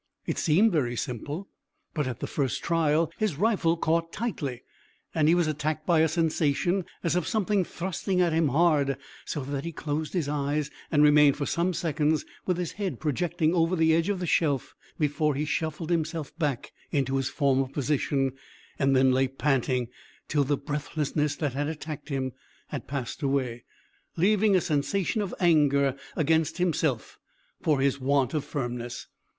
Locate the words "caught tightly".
3.77-4.63